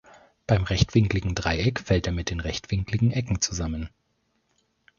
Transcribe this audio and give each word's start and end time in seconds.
Beim 0.47 0.63
rechtwinkligen 0.63 1.35
Dreieck 1.35 1.79
fällt 1.81 2.07
er 2.07 2.11
mit 2.11 2.31
der 2.31 2.43
rechtwinkligen 2.43 3.11
Ecke 3.11 3.39
zusammen. 3.39 3.91